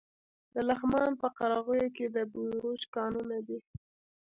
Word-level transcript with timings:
د 0.53 0.55
لغمان 0.69 1.11
په 1.21 1.27
قرغیو 1.37 1.93
کې 1.95 2.05
د 2.15 2.17
بیروج 2.33 2.81
کانونه 2.95 3.37
دي. 3.47 3.59